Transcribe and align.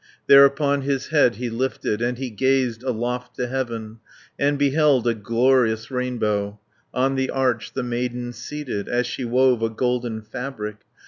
Thereupon 0.25 0.81
his 0.81 1.09
head 1.09 1.35
he 1.35 1.47
lifted, 1.51 2.01
And 2.01 2.17
he 2.17 2.31
gazed 2.31 2.81
aloft 2.81 3.35
to 3.35 3.45
heaven, 3.45 3.99
And 4.39 4.57
beheld 4.57 5.05
a 5.05 5.13
glorious 5.13 5.91
rainbow; 5.91 6.59
On 6.91 7.13
the 7.13 7.29
arch 7.29 7.73
the 7.73 7.83
maiden 7.83 8.33
seated 8.33 8.89
As 8.89 9.05
she 9.05 9.25
wove 9.25 9.61
a 9.61 9.69
golden 9.69 10.23
fabric. 10.23 10.77